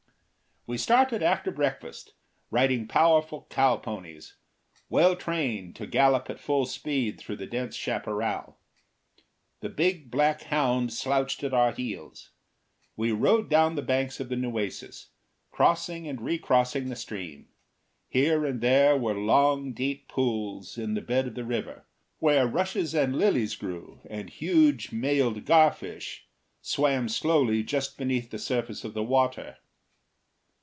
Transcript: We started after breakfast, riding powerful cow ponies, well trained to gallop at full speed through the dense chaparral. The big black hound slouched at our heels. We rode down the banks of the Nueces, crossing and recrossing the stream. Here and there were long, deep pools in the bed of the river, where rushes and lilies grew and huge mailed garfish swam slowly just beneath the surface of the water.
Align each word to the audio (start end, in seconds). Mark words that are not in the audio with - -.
We 0.67 0.77
started 0.77 1.23
after 1.23 1.49
breakfast, 1.49 2.13
riding 2.51 2.87
powerful 2.87 3.47
cow 3.49 3.77
ponies, 3.77 4.35
well 4.89 5.15
trained 5.15 5.75
to 5.77 5.87
gallop 5.87 6.29
at 6.29 6.39
full 6.39 6.67
speed 6.67 7.17
through 7.19 7.37
the 7.37 7.47
dense 7.47 7.75
chaparral. 7.75 8.59
The 9.61 9.69
big 9.69 10.11
black 10.11 10.43
hound 10.43 10.93
slouched 10.93 11.43
at 11.43 11.51
our 11.55 11.71
heels. 11.71 12.29
We 12.95 13.11
rode 13.11 13.49
down 13.49 13.73
the 13.73 13.81
banks 13.81 14.19
of 14.19 14.29
the 14.29 14.35
Nueces, 14.35 15.07
crossing 15.49 16.07
and 16.07 16.21
recrossing 16.21 16.89
the 16.89 16.95
stream. 16.95 17.47
Here 18.07 18.45
and 18.45 18.61
there 18.61 18.95
were 18.95 19.15
long, 19.15 19.73
deep 19.73 20.07
pools 20.09 20.77
in 20.77 20.93
the 20.93 21.01
bed 21.01 21.25
of 21.25 21.33
the 21.33 21.43
river, 21.43 21.87
where 22.19 22.45
rushes 22.45 22.93
and 22.93 23.17
lilies 23.17 23.55
grew 23.55 23.99
and 24.07 24.29
huge 24.29 24.91
mailed 24.91 25.43
garfish 25.43 26.27
swam 26.61 27.09
slowly 27.09 27.63
just 27.63 27.97
beneath 27.97 28.29
the 28.29 28.37
surface 28.37 28.83
of 28.83 28.93
the 28.93 29.01
water. 29.03 29.57